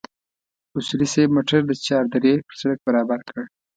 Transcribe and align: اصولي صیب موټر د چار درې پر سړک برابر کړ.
اصولي 0.77 1.07
صیب 1.13 1.29
موټر 1.37 1.59
د 1.67 1.71
چار 1.87 2.03
درې 2.13 2.31
پر 2.47 2.55
سړک 2.61 2.79
برابر 2.87 3.19
کړ. 3.27 3.37